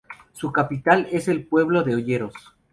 [0.31, 2.33] Su capital es el pueblo de "Olleros".